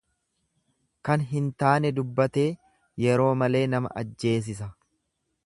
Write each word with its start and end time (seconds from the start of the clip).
Kan 1.09 1.25
hin 1.33 1.51
taane 1.63 1.91
dubbatee 1.99 2.47
yeroo 3.05 3.29
malee 3.43 3.63
nama 3.75 3.95
ajjeesisa. 4.03 4.73